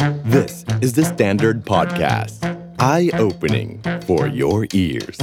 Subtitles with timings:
[0.00, 2.40] This is the Standard Podcast.
[2.78, 5.18] Eye-opening for your ears.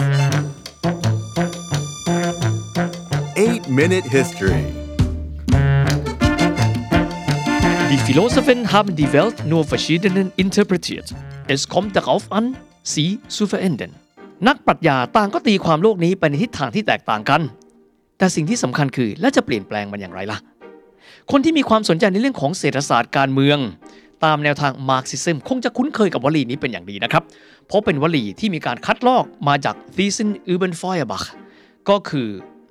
[3.36, 4.66] 8-Minute History
[7.90, 11.16] Die Philosophen haben die Welt nur verschiedenen interpretiert.
[11.48, 13.94] Es kommt darauf an, sie zu verändern.
[14.48, 17.42] นักปรัชญาต่างก็ตีความโลกนี้ไปในทิศทางที่แตกต่างกัน
[18.18, 20.40] แต่สิ่งที่สำคัญคือแล้วจะเปลี่ยนแปลงมันอย่างไรล่ะ
[21.32, 23.60] คนที่มีความสนใจในเรื่องของเศรษฐศาสตร์การเมือง
[24.26, 27.24] ตามแนวทาง Marxism คงจะคุ้นเคยกับวลีนี้เป็นอย่างดีนะครับ
[27.68, 31.04] เพราะเป็นวลีที่มีการคัดลอกมาจาก t h e s e n u b e n f e u e
[31.06, 31.28] r b a c h
[31.90, 32.30] ก็คือ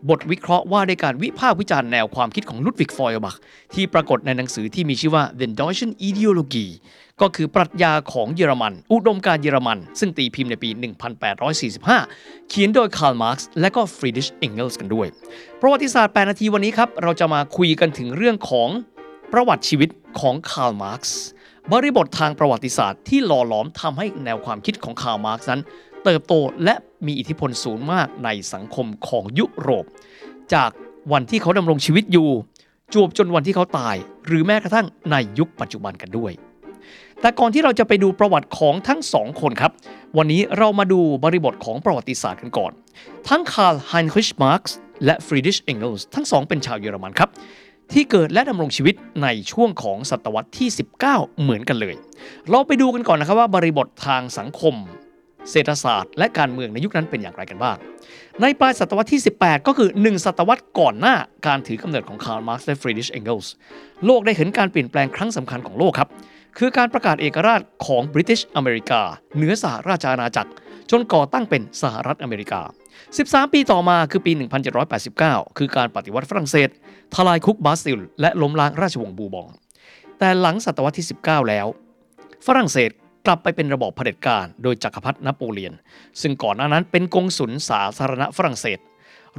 [0.09, 3.37] บทวิเคราะห์ว่าด้วยการวิพากษ์วิจารณ์แนวความคิดของลุดวิกฟอยบัก
[3.75, 6.73] ที่ปรากฏในหนังสือที่มีชื่อว่า Die deutsche Ideologie
[7.21, 10.69] ก็คือปรัชญาของเยอรมัน อุดมการณ์เยอรมัน ซึ่งตีพิมพ์ในปี
[11.61, 15.07] 1845 เขียนโดยคาร์ลมาร์กซ์และก็ฟรีดิชเองเกิลส์กันด้วย
[15.61, 18.69] ประวัติศาสตร์ 8 นาทีวันนี้ครับ เราจะมาคุยกันถึงเรื่องของ
[19.33, 19.89] ประวัติชีวิต
[20.21, 21.21] ของคาร์ลมาร์กซ์
[21.73, 25.61] บริบททางประวัติศาสตร์ที่หล่อหลอมทำให้แนวความคิดของคาร์ลมาร์กซ์นั้น
[26.05, 26.33] เติบโต
[26.65, 26.75] และ
[27.07, 29.85] มีอิทธิพลสูงมากในสังคมของยุโรป
[30.55, 30.71] จาก
[31.13, 32.31] วันที่เขาดำรงชีวิตอยู่
[32.95, 36.33] จวบจนวันที่เขาตาย หรือแม้กระทั่งในยุคปัจจุบันกันด้วย
[37.21, 39.73] แต่ก่อนที่เราจะไปดูประวัติของทั้งสองคนครับ
[40.17, 42.73] วันนี้เรามาดูบริบทของประวัติศาสตร์กันก่อน
[43.29, 47.31] ทั้งคาร์ลไฮน์ริชมาร์กส์และฟรีดิชเองเกิลส์ทั้งสองเป็นชาวเยอรมันครับ
[47.93, 50.69] ที่เกิดและดำรงชีวิตในช่วงของศตวรรษที่
[51.05, 51.95] 19 เหมือนกันเลย
[52.51, 54.75] เราไปดูกันก่อนนะครับว่าบริบททางสังคม
[55.51, 57.77] เศรษฐศาสตร์ และการเมืองในยุคนั้นเป็นอย่างไรกันบ้าง
[58.41, 61.15] ในปลายศตวรรษที่ 18 ก็คือ 1 ศตวรรษก่อนหน้า
[61.47, 63.53] การถือกำเนิดของคาร์ลมาร์กซ์และฟรีดิชเองเกิลส์
[64.07, 66.09] โลกได้เห็นการเปลี่ยนแปลงครั้งสำคัญของโลกครับ
[66.59, 69.01] คือการประกาศเอกราชของบริเตนอเมริกา
[69.37, 70.51] เหนือสหราชอาณาจักร
[70.91, 72.61] จนก่อตั้งเป็นสหรัฐอเมริกา
[73.05, 74.33] 13 ปีต่อมาคือปี
[74.95, 76.69] 1789 คือการปฏิวัติฝรั่งเศส
[77.15, 79.49] ทลายคุกบาสติล และล้มล้างราชวงศ์บูบอง
[80.19, 81.67] แต่หลังศตวรรษที่ 19 แล้ว
[82.47, 82.91] ฝรั่งเศส
[83.27, 85.75] กลับไปเป็นระบอบเผด็จการ โดยจักรพรรดินโปเลียน
[86.21, 88.79] ซึ่งก่อนหน้านั้นเป็นกงสุลสาธารณฝรั่งเศส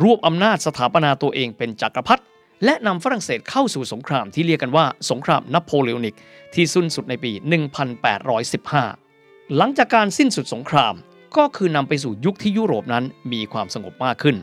[0.04, 2.24] รวบอำนาจสถาปนาตัวเองเป็นจักรพรรดิ
[2.66, 6.16] และนำฝรั่งเศสเข้าสู่สงครามที่เรียกกันว่าสงครามนโปเลียนิก
[6.54, 7.32] ที่สิ้นสุดในปี
[8.64, 10.94] 1815 หลังจากการสิ้นสุดสงคราม
[11.38, 14.36] ก็คือนำไปสู่ยุคที่ยุโรปนั้นมีความสงบมากขึ้น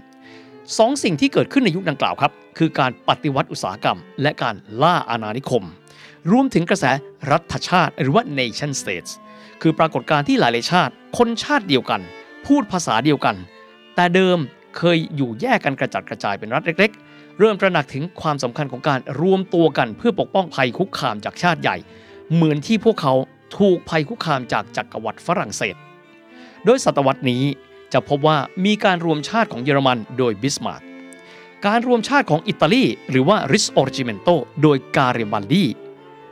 [0.78, 5.64] สองสิ่งที่เกิดขึ้นในยุคดังกล่าวครับ คือการปฏิวัติอุตสาหกรรม และการล่าอาณานิคม
[6.30, 6.84] รวมถึงกระแส
[7.30, 9.10] รัฐชาติหรือว่า nation states
[9.62, 12.00] คือปรากฏการณ์ที่หลายๆชาติ คนชาติเดียวกัน
[12.46, 13.36] พูดภาษาเดียวกัน
[13.94, 14.38] แต่เดิม
[14.76, 21.76] เคยอยู่แยกกันกระจัดกระจายเป็นรัฐเล็ก ๆ เริ่มตระหนักถึงความสำคัญของการรวมตัวกันเพื่อปกป้องภัยคุกคามจากชาติใหญ่
[22.34, 23.14] เหมือนที่พวกเขา
[23.58, 25.76] ถูกภัยคุกคามจากจักรวรรดิฝรั่งเศส
[26.64, 27.42] โดยศตวรรษนี้
[27.92, 30.82] จะพบว่ามีการรวมชาติของเยอรมันโดยบิสมาร์ก
[31.66, 34.28] การรวมชาติของอิตาลีหรือว่า Risorgimento
[34.62, 35.64] โดยการิบัลดี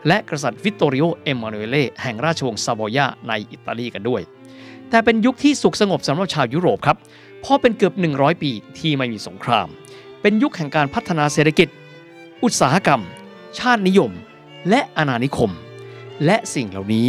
[0.07, 4.23] และกษัตริย์วิตโตริโอเอมมานูเอเลแห่งราชวงศ์ซาโวยาในอิตาลีกันด้วย
[4.91, 6.97] แต่เป็นยุคที่สุขสงบสำหรับชาวยุโรปครับ
[7.41, 9.69] เพราะเป็นเกือบ 100 ปีที่ไม่มีสงคราม
[10.23, 11.69] เป็นยุคแห่งการพัฒนาเศรษฐกิจ
[12.43, 13.03] อุตสาหกรรม
[13.59, 14.13] ชาตินิยม
[14.69, 15.51] และอาณานิคม
[16.25, 17.09] และสิ่งเหล่านี้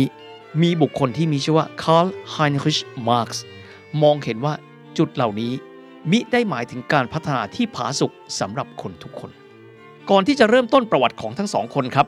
[0.61, 3.43] มีบุคคลที่มีชื่อว่าคาร์ลไฮน์ริชมาร์กส์
[4.01, 4.53] มองเห็นว่า
[4.97, 5.53] จุดเหล่านี้
[6.11, 9.31] มิได้หมายถึงการพัฒนาที่ผาสุกสำหรับคนทุกคน
[10.09, 12.07] ก่อนที่จะเริ่มต้นประวัติของทั้งสองคนครับ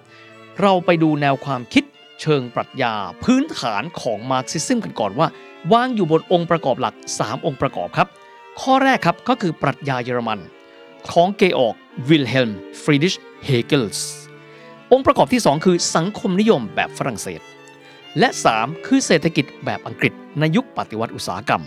[0.62, 1.84] เราไปดูแนวความคิด
[2.22, 5.28] เชิงปรัชญาพื้นฐานของ Marxism กันก่อนว่า
[5.74, 8.08] วางอยู่บนองค์ประกอบหลัก 3 องค์ประกอบครับ
[8.62, 10.40] ข้อแรกครับก็คือปรัชญาเยอรมัน
[11.12, 11.76] ของเกออร์ก
[12.10, 12.52] วิลเฮล์ม
[12.82, 13.14] ฟรีดริช
[13.46, 14.10] เฮเกล
[14.92, 17.42] องค์ประกอบที่ 2 คือสังคมนิยมแบบฝรั่งเศส
[18.20, 21.64] และ 3 คือเศรษฐกิจแบบอังกฤษในยุคปฏิวัติอุตสาหกรรม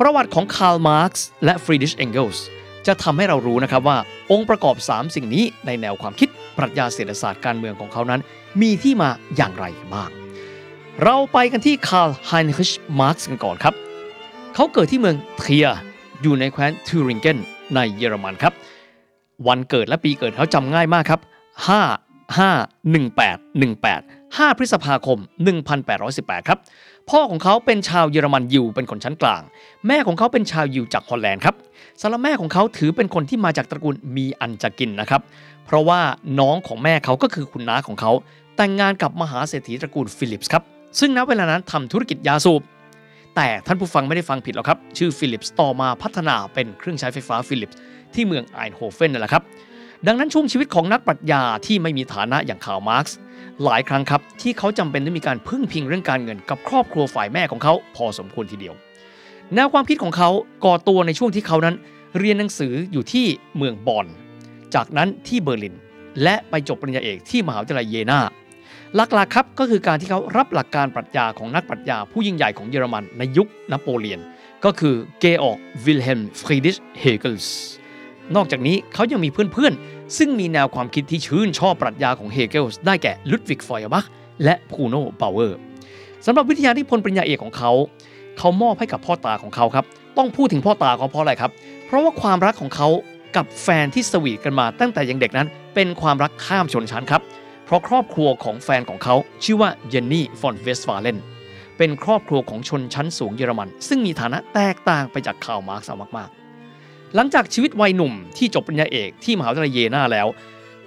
[0.00, 2.44] ประวัติของคาร์ลมาร์กซ์และฟรีดริชเองเกิลส์
[2.86, 3.98] จะทำให้เรารู้นะครับว่า
[4.30, 8.20] องค์ประกอบ 3 สิ่งนี้ในแนวความคิดปรัชญาเศรษฐศาสตร์การเมืองของเขานั้น
[8.60, 10.10] มีที่มาอย่างไรบ้าง
[11.04, 13.74] เราไปกันที่คาร์ลไฮน์ริชมาร์กซ์กันก่อนครับ
[14.54, 15.68] เขาเกิดที่เมืองเทรียร์
[16.22, 17.38] อยู่ในแคว้นทูริงเกน
[17.74, 18.52] ในเยอรมันครับ
[19.48, 21.20] วันเกิดและปีเกิดเขาจำง่ายมากครับ
[21.68, 22.50] 5 5
[22.94, 25.18] 18 18 5 พฤษภาคม
[25.84, 26.58] 1818 ครับ
[27.10, 29.42] พ่อของเขาเป็นชาวเยอรมันยิวเป็นคนชั้นกลาง
[29.86, 31.54] แม่ของเขาเป็นชาวยิวจากฮอลแลนด์ครับ
[32.00, 35.22] สำหรับแม่ของเขาถือเป็นคนที่มาจากตระกูลมีอันจะกินนะครับ
[35.66, 36.00] เพราะว่า
[36.40, 38.12] น้องของแม่เขาก็คือคุณน้าของเขา
[38.56, 40.62] แต่งงานกับมหาเศรษฐีตระกูลฟิลิปส์ครับ
[40.98, 42.62] ซึ่งณเวลานั้นทำธุรกิจยาสูบ
[43.36, 47.78] แต่ท่านผู้ฟังไม่ได้ฟังผิดหรอกครับ ชื่อฟิลิปส์ต่อมาพัฒนาเป็นเครื่องใช้ไฟฟ้าฟิลิปส์
[48.14, 49.42] ที่เมืองไอน์โฮเฟนนั่นแหละครับ
[50.06, 53.16] ดังนั้นช่วงชีวิตของนักปรัชญาที่ไม่มีฐานะอย่างคาร์ลมาร์กซ์
[53.64, 58.74] หลายครั้งครับ ที่เขาจำเป็นต้องมีการพึ่งพิงเรื่องการเงิน กับครอบครัวฝ่ายแม่ของเขาพอสมควรทีเดียว
[59.54, 60.30] แนวความคิดของเขา
[60.64, 61.74] ก่อตัวในช่วงที่เขานั้น
[62.18, 63.26] เรียนหนังสืออยู่ที่
[63.56, 64.06] เมืองบอน
[64.74, 65.76] จากนั้นที่เบอร์ลิน
[66.22, 68.20] และไปจบปริญญาเอกที่มหาวิทยาลัยเยนา
[68.94, 74.20] หลักๆครับก็คือการที่เขารับหลักการปรัชญาของนักปรัชญาผู้ยิ่งใหญ่ของเยอรมันในยุคนโปเลียน
[74.64, 77.56] ก็คือเกออร์กวิลเฮล์มฟรีดริชเฮเกล
[78.36, 84.06] นอกจากนี้เขายังมีเพื่อนๆ ซึ่งมีแนวความคิดที่ชื่นชอบปรัชญาของเฮเกลได้แก่ลุดวิกฟอยเออร์บัค
[84.44, 85.58] และบรูโนเบาเออร์
[86.26, 87.72] สำหรับวิทยานิพนธ์ปริญญาเอกของเขา
[88.38, 89.84] เขามอบให้กับพ่อตาของเขาครับ
[90.16, 91.50] ต้องพูดถึงพ่อตาเขาเพราะอะไรครับ
[91.86, 92.88] เพราะว่าความรักของเขา
[93.36, 97.22] กับแฟนที่สวีทกันมาตั้งแต่ยังเด็กนั้น เป็นความรักข้ามชนชั้นครับ
[97.64, 99.14] เพราะครอบครัวของแฟนของเขา
[99.44, 101.18] ชื่อว่าเยนนี่ฟอนเวสต์ฟาเลน
[101.78, 106.45] เป็นครอบครัวของชนชั้นสูงเยอรมัน ซึ่งมีฐานะแตกต่างไปจากคาร์ลมาร์กซ์มากๆ
[107.16, 110.26] หลังจากชีวิตวัยหนุ่มที่จบปริญญาเอกที่มหาวิทยาลัยเยนาแล้ว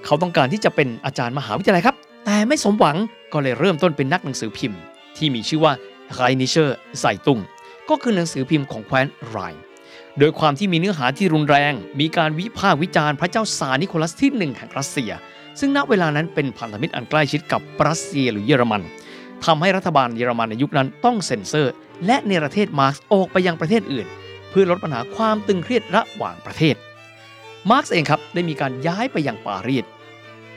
[0.05, 1.95] เขาต้องการที่จะเป็นอาจารย์มหาวิทยาลัยครับ
[2.25, 2.97] แต่ไม่สมหวัง
[3.33, 4.79] ก็เลยเริ่มต้นเป็นนักหนังสือพิมพ์
[5.17, 5.73] ที่มีชื่อว่า
[6.13, 7.39] Rheinische Zeitung
[7.89, 9.61] ก็คือหนังสือพิมพ์ของแคว้นไรน์
[10.19, 15.11] โดยความที่มีเนื้อหาที่รุนแรง มีการวิพากษ์วิจารณ์พระเจ้าซาร์นิโคลัสที่หนึ่งแห่งรัสเซีย
[15.59, 18.81] ซึ่งณเวลานั้นเป็นพันธมิตรอันใกล้ชิดกับปรัสเซียหรือเยอรมัน
[19.45, 21.73] ทำให้รัฐบาลเยอรมันในยุคนั้นต้องเซ็นเซอร์
[22.05, 24.07] และเนรเทศมาร์กซ์ออกไปยังประเทศอื่น
[24.49, 26.75] เพื่อลดปัญหาความตึงเครียดระหว่างประเทศ
[27.69, 29.85] มาร์กซ์เองครับได้มีการย้ายไปยังปารีส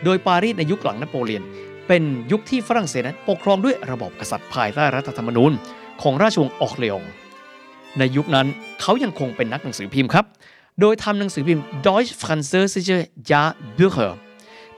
[0.05, 1.43] โดยปารีสในยุคหลังนโปเลียน
[1.89, 2.03] เป็น
[2.33, 5.53] ยุคที่ฝรั่งเศสนั้นปกครองด้วยระบอบกษัตริย์ภายใต้รัฐธรรมนูญ
[6.03, 7.03] ของราชวงศ์ออกเลอง
[7.99, 8.47] ในยุคนั้น
[8.81, 10.25] เขายังคงเป็นนักหนังสือพิมพ์ครับ
[10.81, 12.99] โดยทำหนังสือพิมพ์ Deutsch Französische
[13.31, 14.13] Jahrbucher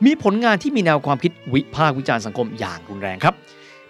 [0.04, 3.34] มีผลงานที่มีแนวความคิดวิพากษ์วิจารณ์สังคมอย่างรุนแรงครับ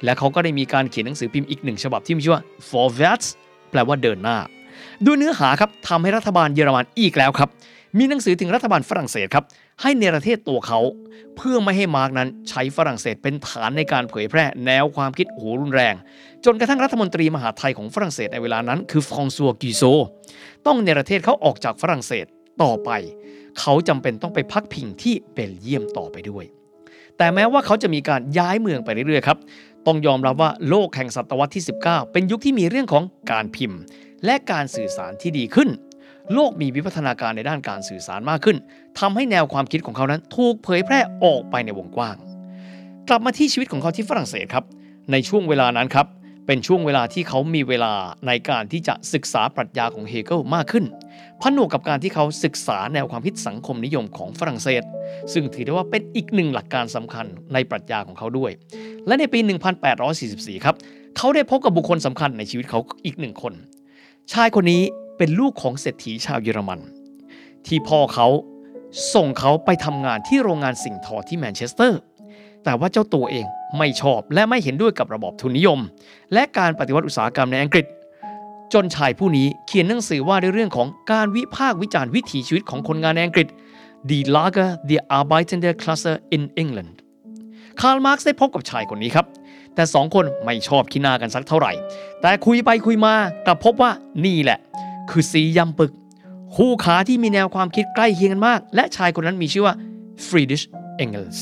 [0.04, 3.28] และเขาก็ได้มีการเขียนหนังสือพิมพ์อีกหนึ่งฉบับที่มีชื่อว่า Vorwärts
[3.70, 4.38] แปลว่าเดินหน้า
[5.04, 7.48] ด้วยเนื้อหาครับทำให้รัฐบาลเยอรมันอีกแล้วครับ
[7.98, 9.44] มีหนังสือถึงรัฐบาลฝรั่งเศสครับ
[9.82, 10.80] ให้เนรเทศตัวเขา
[11.36, 15.94] เพื่อไม่ให้มาร์กนั้นใช้ฝรั่งเศสเป็นฐานในการเผยแพร่แนวความคิดโหรุนแรง
[16.44, 19.82] จนกระทั่งรัฐมนตรีมหาไทยของฝรั่งเศสในเวลานั้น คือฟรองซัวกิโซ
[20.66, 22.26] ต้องเนรเทศเขาออกจากฝรั่งเศส
[22.62, 22.90] ต่อไป
[23.60, 26.44] เขาจำเป็นต้องไปพักพิงที่เบลเยียมต่อไปด้วย
[27.18, 29.38] แต่แม้ว่าเขาจะมีการย้ายเมืองไปเรื่อยๆครับ
[29.86, 33.80] ต้องยอมรับว่าโลกแห่งศตวรรษที่ 19 เป็นยุคที่มีเรื่องของการพิมพ์
[34.24, 35.68] และการสื่อสารที่ดีขึ้น
[36.34, 38.56] โลกมีวิวัฒนาการในด้านการสื่อสารมากขึ้น
[39.00, 42.16] ทำให้แนวความคิดของเขานั้นถูกเผยแพร่ออกไปในวงกว้าง
[43.08, 44.64] กลับมาที่ชีวิตของเขาที่ฝรั่งเศสครับ
[45.12, 46.06] ในช่วงเวลานั้นครับ
[46.46, 47.92] เป็นช่วงเวลาที่เขามีเวลา
[48.26, 50.84] ในการที่จะศึกษาปรัชญาของเฮเกลมากขึ้น
[51.42, 54.82] ผนวกกับการที่เขาศึกษาแนวความคิดสังคมนิยมของฝรั่งเศส
[55.32, 58.50] ซึ่งถือได้ว่าเป็นอีกหนึ่งหลักการสำคัญในปรัชญาของเขาด้วย
[59.06, 59.38] และในปี
[60.02, 60.76] 1844 ครับ
[61.16, 63.52] เขาได้พบกับบุคคลสำคัญในชีวิตเขาอีกหนึ่งคน
[64.32, 64.82] ชายคนนี้
[65.18, 66.80] เป็นลูกของเศรษฐีชาวเยอรมัน
[67.66, 68.28] ที่พ่อเขา
[69.14, 72.00] ส่งเขาไปทำงานที่โรงงานสิ่งทอที่แมนเชสเตอร์
[72.64, 73.46] แต่ว่าเจ้าตัวเอง
[73.78, 75.80] ไม่ชอบและไม่เห็นด้วยกับระบอบทุนนิยม
[76.32, 77.86] และการปฏิวัติอุตสาหกรรมในอังกฤษ
[78.72, 83.48] จนชายผู้นี้เขียนหนังสือว่าด้วยเรื่องของการวิพากษ์วิจารณ์วิถีชีวิตของคนงานในอังกฤษ
[84.10, 86.94] Die Lage der arbeitenden Klasse in England
[87.80, 89.26] คาร์ลมาร์กซ์ได้พบกับชายคนนี้ครับ
[89.74, 91.72] แต่สองคนไม่ชอบขี้หน้ากันสักเท่าไหร่
[92.22, 93.14] แต่คุยไปคุยมา
[93.46, 93.90] กลับพบว่า
[94.24, 94.58] นี่แหละ
[95.10, 95.92] คือซี้ย่ำปึ้ก
[96.56, 99.74] คู่ขาที่มีแนวความคิดใกล้เคียงกันมาก และชายคนนั้นมีชื่อว่า
[100.26, 100.64] Friedrich
[101.04, 101.38] Engels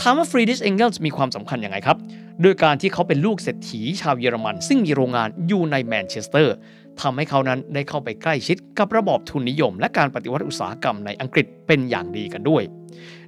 [0.00, 1.96] ถามว่า Friedrich Engels มีความสำคัญยังไงครับ
[2.42, 6.54] โดยการที่เขาเป็นลูกเศรษฐีชาวเยอรมัน ซึ่งมีโรงงานอยู่ในแมนเชสเตอร์
[7.00, 12.62] ทำให้เขานั้นได้เข้าไปใกล้ชิดกับระบอบทุนนิยม และการปฏิวัติอุตสาหกรรมในอังกฤษเป็นอย่างดีกันด้วย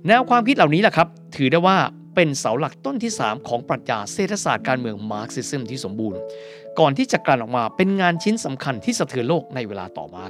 [0.06, 1.76] แนวความคิดเหล่านี้แหละครับ ถือได้ว่า
[2.14, 6.18] เป็นเสาหลักต้นที่ 3 ของปรัชญาเศรษฐศาสตร์การเมืองมาร์กซิซึมที่สมบูรณ์
[6.78, 10.24] ก่อนที่จะกลั่นออกมาเป็นงานชิ้นสำคัญที่สะเทือนโลกในเวลาต่อมา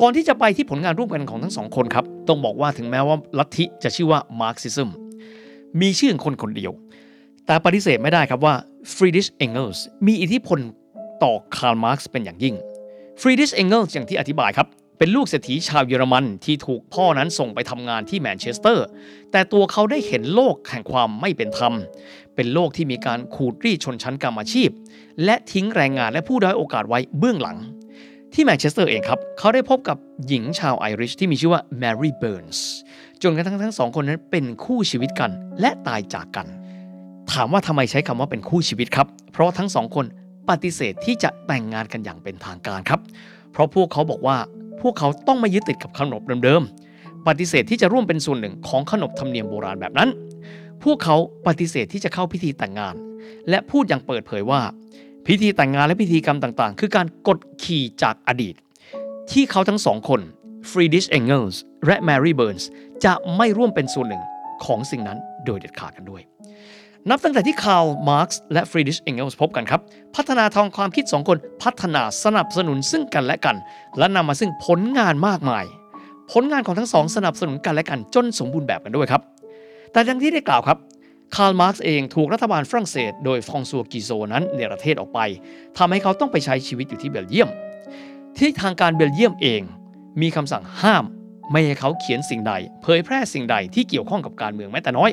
[0.00, 4.90] ก่อนที่จะไปที่ผลงานร่วมกันของทั้งสองคนครับ ต้องบอกว่าถึงแม้ว่าลัทธิจะชื่อว่ามาร์กซิซึม
[5.80, 6.72] มีชื่อคนคนเดียว
[7.46, 8.54] แต่ปฏิเสธไม่ได้ครับว่า
[8.94, 10.58] ฟรีดริชเองเกิลส์มีอิทธิพล
[11.22, 12.54] ต่อคาร์ลมาร์กซ์เป็นอย่างยิ่ง
[13.20, 14.66] ฟรีดริชเองเกิลส์อย่างที่อธิบายครับ
[14.98, 18.86] เป็นลูกเศรษฐีชาวเยอรมันที่ถูกพ่อนั้นส่งไปทำงานที่แมนเชสเตอร์
[19.32, 21.74] แต่ตัวเขาได้เห็นโลกแห่งความไม่เป็นธรรม
[22.34, 24.70] เป็นโลกที่มีการขูดรีดชนชั้นกรรมอาชีพ
[25.24, 27.58] และทิ้งแรงงานและผู้ด้อยโอกาสไว้เบื้องหลัง
[28.34, 32.66] ที่แมนเชสเตอร์เองครับ เขาได้พบกับหญิงชาวไอริชที่มีชื่อว่าแมรี่เบิร์นส์
[33.22, 36.46] จนกระทั่งทั้งสองคนนั้นเป็นคู่ชีวิตกัน และตายจากกัน
[37.32, 40.06] ถามว่าทำไมใช้คำว่าเป็นคู่ชีวิตครับ เพราะทั้งสองคน
[40.48, 43.00] ปฏิเสธที่จะแต่งงานกันอย่างเป็นทางการครับ
[43.52, 44.36] เพราะพวกเขาบอกว่า
[44.82, 50.10] พวกเขาต้องไม่ยึดติดกับขนบเดิมๆ ปฏิเสธที่จะร่วมเป็นส่วนหนึ่งของขนบธรรมเนียมโบราณแบบนั้น
[50.84, 51.16] พวกเขา
[51.46, 52.94] ปฏิเสธที่จะเข้าพิธีแต่งงาน
[53.48, 54.60] และพูดอย่างเปิดเผยว่า
[55.26, 58.54] พิธีแต่งงานและพิธีกรรมต่างๆ คือการกดขี่จากอดีต
[59.32, 60.20] ที่เขาทั้งสองคน
[60.70, 62.68] ฟรีดริชเองเกิลส์และแมรี่เบิร์นส์
[63.04, 64.22] จะไม่ร่วมเป็นส่วนหนึ่ง
[64.64, 66.22] ของสิ่งนั้นโดยเด็ดขาดกันด้วย
[67.10, 69.80] นับตั้งแต่ที่คาร์ลมาร์กซ์และฟรีดริชเองเกิลส์พบกันครับ
[70.16, 73.56] พัฒนาทางความคิดสองคนพัฒนาสนับสนุนซึ่งกันและกัน
[73.98, 75.64] และนำมาซึ่งผลงานมากมาย
[76.32, 79.22] ผลงานของทั้งสองสนับสนุนกันและกันจนสมบูรณ์แบบกันด้วยครับ
[79.92, 80.78] แต่ดังที่ได้กล่าวครับ
[81.36, 85.20] คาร์ลมาร์กซ์เองถูกรัฐบาลฝรั่งเศส โดยฟรองซัวกีโซนั้นเนรเทศออกไป
[85.78, 87.50] ทำให้เขาต้องไปใช้ชีวิตอยู่ที่เบลเยียม
[88.38, 89.62] ที่ทางการเบลเยียมเอง
[90.20, 91.04] มีคำสั่งห้าม
[91.52, 95.10] ไม่ให้เขาเขียนสิ่งใด เผยแพร่สิ่งใดที่เกี่ยวข้องกับการเมืองแม้แต่น้อย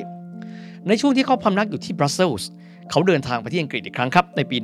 [0.88, 2.48] ในช่วงที่เขาพำนักอยู่ที่บรัสเซลส์
[2.90, 4.56] เขาเดินทางไปที่อังกฤษอีกครั้งครับในปี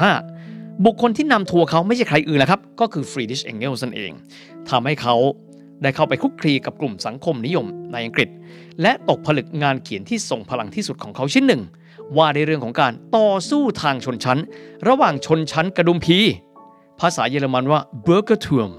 [0.00, 4.12] 1845 บุคคลที่นำทัวร์เขาไม่ใช่ใครอื่นแล้วครับ ก็คือฟรีดริชเองเกิลส์นั่นเอง
[4.70, 5.14] ทำให้เขา
[5.82, 8.28] ได้เข้าไปคลุกคลีกับกลุ่มสังคมนิยมในอังกฤษ
[8.82, 11.62] และตกผลึกงานเขียนที่ทรงพลังที่สุดของเขาชิ้นหนึ่ง
[12.16, 14.38] ว่าในเรื่องของการต่อสู้ทางชนชั้น
[14.88, 16.18] ระหว่างชนชั้นกระดุมพี
[17.00, 18.70] ภาษาเยอรมันว่า b u r g e r t u m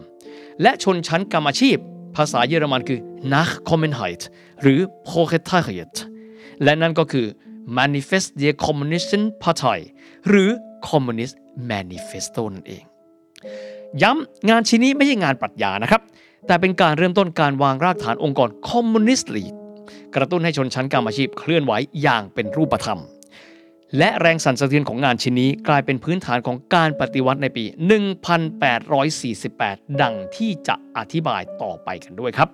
[0.62, 1.78] และชนชั้นกรรมอาชีพ
[2.16, 3.00] ภาษาเยอรมันคือ
[3.34, 4.22] Nachkommenheit
[4.62, 5.94] หรือ Proletariat
[6.64, 7.28] และนั่นก็คือ
[7.78, 9.80] Manifest der Kommunisten Partei
[10.28, 10.50] หรือ
[10.90, 11.36] Communist
[11.72, 12.84] Manifesto นั่นเอง
[14.02, 16.02] ย้ำงานชิ้นนี้ไม่ใช่งานปรัชญานะครับ
[16.48, 19.54] แต่เป็นการเริ่มต้นการวางรากฐานองค์กรคอมมิวนิสต์ลีก
[20.16, 23.00] กระตุ้นให้ชนชั้นกรรมอาชีพเคลื่อนไหวอย่างเป็นรูปธรรม
[23.98, 27.66] และแรงสั่นสะเทือนของงานชิ้นนี้กลายเป็นพื้นฐานของการปฏิวัติในปี
[29.24, 32.50] 1848 ดังที่จะอธิบายต่อไปกันด้วยครับ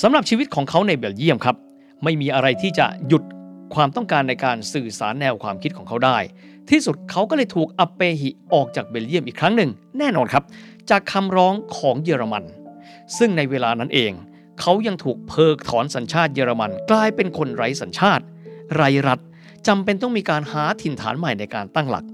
[0.00, 1.56] สำหรับชีวิตของเขาในเบลเยียมครับ
[2.04, 3.22] ไม่มีอะไรที่จะหยุด
[3.74, 6.18] ความต้องการในการสื่อสารแนวความคิดของเขาได้
[6.70, 10.44] ที่สุดเขาก็เลยถูกอัปเปหิออกจากเบลเยียมอีกครั้งหนึ่ง แน่นอนครับ
[10.90, 12.44] จากคำร้องของเยอรมัน
[13.18, 14.12] ซึ่งในเวลานั้นเอง
[14.60, 18.24] เขายังถูกเพิกถอนสัญชาติเยอรมัน กลายเป็นคนไร้สัญชาติ
[18.74, 19.18] ไร้รัฐ
[19.66, 22.04] จำเป็นต้องมีการหาถิ่นฐานใหม่ในการตั้งหลัก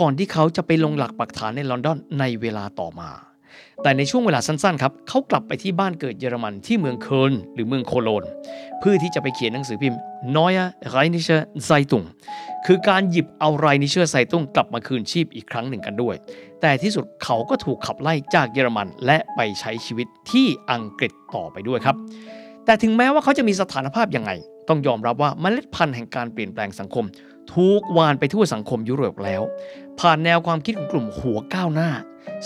[0.00, 3.10] ก่อนที่เขาจะไปลงหลักปักฐานในลอนดอนในเวลาต่อมา
[3.82, 8.24] แต่ในช่วงเวลาสั้นๆครับเขากลับไปที่บ้านเกิดเยอรมันที่เมืองเคิร์นหรือเมืองโคโลน
[8.80, 10.00] เพื่อที่จะไปเขียนหนังสือพิมพ์
[10.36, 11.38] Neue Rheinische
[11.68, 12.06] Zeitung
[12.66, 16.14] คือการหยิบเอาไรนิเชอร์ไซตุงกลับมาคืนชีพอีกครั้งหนึ่งกันด้วย
[16.60, 21.96] แต่ที่สุดเขาก็ถูกขับไล่จากเยอรมัน และไปใช้ชีวิตที่อังกฤษต่อไปด้วยครับ
[22.64, 24.30] แต่ถึงแม้ว่าเขาจะมีสถานภาพยังไง
[24.68, 27.04] ต้องยอมรับว่าเมล็ดพันธุ์แห่งการเปลี่ยนแปลงสังคม
[27.54, 29.42] ถูกหว่านไปทั่วสังคมยุโรปแล้ว
[30.00, 31.90] ผ่านแนวความคิดของกลุ่มหัวก้าวหน้า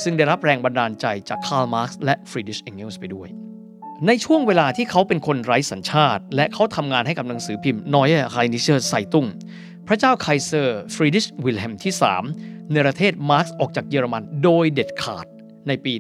[0.02, 3.28] ซึ่งได้รับแรงบันดาลใจจากคาร์ลมาร์กซ์และฟรีดริชเองเกิลส์ไปด้วย
[4.06, 9.28] ในช่วงเวลาที่เขาเป็นคนไร้สัญชาติ และเขาทำงานให้กับหนังสือพิมพ์ Neue Rheinische Zeitung
[9.88, 11.94] พระเจ้าไคเซอร์ฟรีดริชวิลเฮล์มที่
[12.32, 15.26] 3 เนรเทศมาร์กซ์ออกจากเยอรมันโดยเด็ดขาด
[15.68, 15.92] ในปี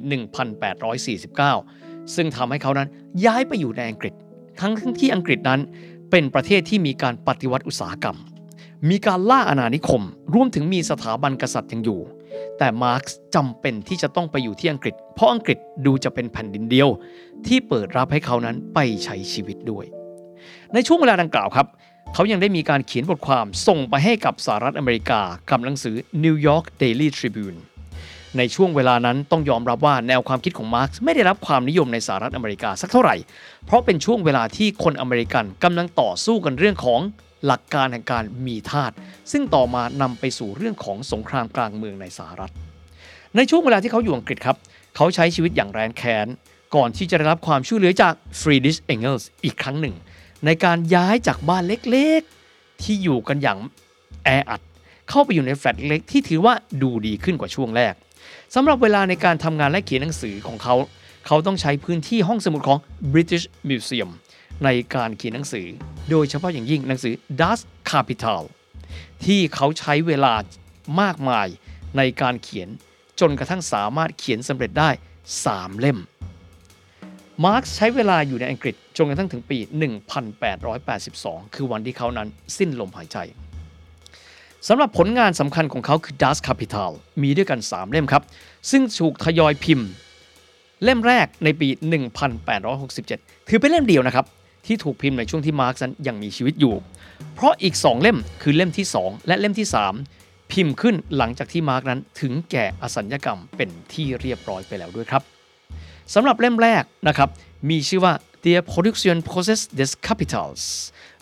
[1.22, 2.88] 1849 ซึ่งทำให้เขานั้น
[3.24, 4.14] ย้ายไปอยู่ในอังกฤษ
[4.60, 5.60] ทั้งที่อังกฤษนั้น
[6.10, 8.16] เป็นประเทศที่มีการปฏิวัติอุตสาหกรรม
[8.90, 10.02] มีการล่าอาณานิคม
[10.34, 12.00] รวมถึงมีสถาบันกษัตริย์ยังอยู่
[12.58, 16.88] แต่มาร์กซ์จำเป็นที่จะต้องไปอยู่ที่อังกฤษ เพราะอังกฤษดูจะเป็นแผ่นดินเดียว
[17.46, 19.84] ที่เปิดรับให้เขานั้นไปใช้ชีวิตด้วย
[20.74, 21.66] ในช่วงเวลาดังกล่าวครับ
[22.14, 25.20] เขายังได้มีการเขียนบทความส่งไปให้กับสหรัฐอเมริกา
[25.50, 27.58] กับหนังสือ New York Daily Tribune
[28.38, 33.16] ในช่วงเวลานั้นต้องยอมรับว่าแนวความคิดของมาร์กซ์ไม่ได้รับความนิยมในสหรัฐอเมริกาสักเท่าไหร่
[33.66, 37.00] เพราะเป็นช่วงเวลาที่คนอเมริกันกำลังต่อสู้กันเรื่องของ
[37.46, 38.92] หลักการแห่งการมีทาส
[39.32, 42.52] ซึ่งต่อมานำไปสู่เรื่องของสงครามกลางเมืองในสหรัฐ
[43.36, 44.56] ในช่วงเวลาที่เขาอยู่อังกฤษครับ
[44.96, 46.26] เขาใช้ชีวิตอย่างแรนแค้น
[46.74, 49.94] ก่อนที่จะได้รับความช่วยเหลือจากฟรีดริชเองเกลส์อีกครั้งหนึ่ง
[50.46, 53.58] ในการย้ายจากบ้านเล็กๆ ที่อยู่กันอย่าง
[54.24, 54.60] แออัด
[55.08, 57.94] เข้าไปอยู่ในแฟลตเล็กที่ถือว่าดูดีขึ้นกว่าช่วงแรก
[58.54, 60.74] สำหรับเวลาในการทำงานและเขียนหนังสือของเขา
[61.26, 62.78] เขาต้องใช้พื้นที่ห้องสมุดของ
[63.12, 64.10] British Museum
[64.64, 65.66] ในการเขียนหนังสือ
[66.10, 67.58] โดยเฉพาะอย่างยิ่งหนังสือ Das
[67.90, 68.42] Kapital
[69.24, 70.34] ที่เขาใช้เวลา
[71.00, 71.46] มากมาย
[71.96, 72.68] ในการเขียน
[73.20, 74.90] จนกระทั่งสามารถเขียนสำเร็จได้
[75.34, 75.98] 3 เล่ม
[77.44, 79.58] มาร์กใช้เวลาอยู่ในอังกฤษจนกระทั่งถึงปี
[80.76, 82.28] 1882 คือวันที่เขานั้น
[82.58, 83.18] สิ้นลมหายใจ
[84.68, 86.90] สำหรับผลงานสำคัญของเขาคือ Das Kapital
[87.22, 88.22] มีด้วยกัน 3 เล่มครับ
[88.70, 89.88] ซึ่งถูกทยอยพิมพ์
[90.84, 91.68] เล่มแรกในปี
[92.98, 94.26] 1867 ถือเป็นเล่มเดียวนะครับ
[94.66, 96.74] ที่ถูกพิมพ์ในช่วงที่มาร์กนั้นยังมีชีวิตอยู่
[97.34, 99.68] เพราะอีก 2 เล่มคือเล่มที่ 2 และเล่มที่
[100.08, 105.22] 3 พิมพ์ขึ้นหลังจากที่มาร์กนั้นถึงแก่อสัญญกรรมเป็นที่เรียบร้อยไปแล้วด้วยครับ
[106.14, 107.28] สำหรับเล่มแรกนะครับ
[107.70, 108.14] มีชื่อว่า
[108.44, 110.62] The Production Process des Capitals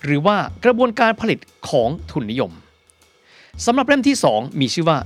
[0.04, 2.52] หรือว่ากระบวนการผลิตของทุนนิยม
[3.64, 4.98] สำหรับเล่มที่ 2 มีชื่อว่า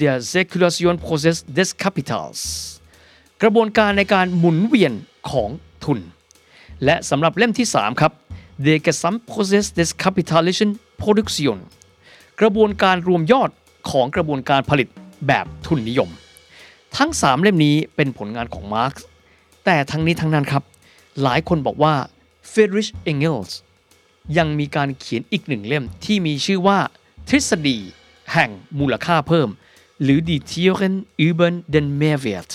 [0.00, 2.40] The Circulation Process des Capitals
[3.42, 4.92] กระบวนการในการหมุนเวียน
[5.30, 5.50] ของ
[5.84, 5.98] ทุน
[6.84, 8.12] และสำหรับเล่มที่ 3 ครับ
[8.66, 10.70] The Gesamtprozess des Kapitalischen
[11.00, 11.58] Produktion
[12.40, 13.50] กระบวนการรวมยอด
[13.90, 14.88] ของกระบวนการผลิต
[15.26, 16.10] แบบทุนนิยม
[16.96, 18.94] ทั้ง 3 เล่มนี้เป็นผลงานของมาร์ก
[19.64, 20.62] แต่ทั้งนี้ทั้งนั้นครับ
[21.22, 21.94] หลายคนบอกว่า
[22.48, 23.58] เฟร i ริชเองเกลส์
[24.38, 26.78] ยังมีการเขียนอีกหนึ่งเล่มที่มีชื่อว่า
[27.28, 27.78] ทฤษฎี
[28.32, 29.48] แห่งมูลค่าเพิ่ม
[30.02, 30.94] หรือ Die Theorien
[31.28, 32.50] über den Mehrwert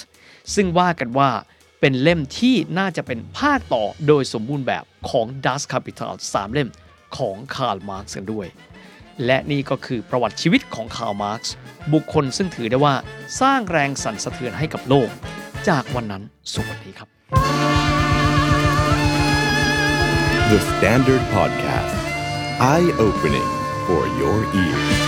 [0.56, 1.30] ซึ่งว่ากันว่า
[1.80, 6.70] เป็นเล่มที่น่าจะเป็นภาคต่อโดยสมบูรณ์แบบของ Das Kapital 3 เล่ม
[7.18, 8.48] ของคาร์ลมาร์กซ์กันด้วย
[9.26, 11.54] และนี่ก็คือประวัติชีวิตของคาร์ลมาร์กซ์
[11.94, 12.96] บุคคลซึ่งถือได้ว่า
[13.42, 15.10] สร้างแรงสั่นสะเทือนให้กับโลก
[15.70, 17.10] จากวันนั้นสู่วันนี้ครับ
[20.52, 21.98] The Standard Podcast.
[22.74, 23.50] Eye opening
[23.86, 25.07] for your ears.